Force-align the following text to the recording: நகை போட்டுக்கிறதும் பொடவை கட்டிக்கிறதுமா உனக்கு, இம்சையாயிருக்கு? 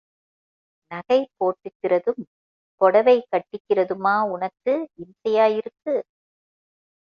நகை 0.91 1.17
போட்டுக்கிறதும் 1.37 2.21
பொடவை 2.81 3.17
கட்டிக்கிறதுமா 3.31 4.15
உனக்கு, 4.31 4.73
இம்சையாயிருக்கு? 4.97 5.95